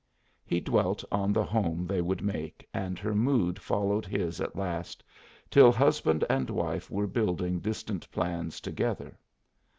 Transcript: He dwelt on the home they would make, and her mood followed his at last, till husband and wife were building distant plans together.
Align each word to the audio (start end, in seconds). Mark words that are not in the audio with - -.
He 0.47 0.59
dwelt 0.59 1.03
on 1.11 1.31
the 1.31 1.43
home 1.43 1.85
they 1.85 2.01
would 2.01 2.23
make, 2.23 2.67
and 2.73 2.97
her 2.97 3.13
mood 3.13 3.59
followed 3.59 4.07
his 4.07 4.41
at 4.41 4.55
last, 4.55 5.03
till 5.51 5.71
husband 5.71 6.25
and 6.27 6.49
wife 6.49 6.89
were 6.89 7.05
building 7.05 7.59
distant 7.59 8.09
plans 8.09 8.59
together. 8.61 9.15